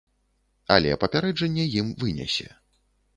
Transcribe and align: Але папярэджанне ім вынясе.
Але 0.75 0.95
папярэджанне 1.03 1.65
ім 1.83 1.91
вынясе. 2.05 2.49